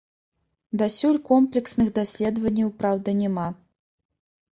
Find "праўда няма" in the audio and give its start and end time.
2.81-3.45